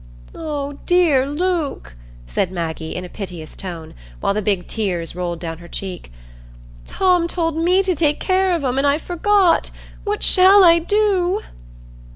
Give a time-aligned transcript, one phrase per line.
[0.33, 1.95] "Oh dear, Luke,"
[2.25, 6.11] said Maggie, in a piteous tone, while the big tears rolled down her cheek;
[6.87, 9.69] "Tom told me to take care of 'em, and I forgot.
[10.03, 11.41] What shall I do?"